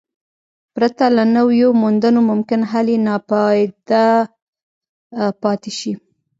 پرته 0.75 1.05
له 1.15 1.23
نویو 1.35 1.69
موندنو 1.81 2.21
ممکن 2.31 2.61
حل 2.71 2.87
یې 2.93 2.97
ناپایده 3.07 4.05
پاتې 5.43 5.71
شي. 5.79 5.93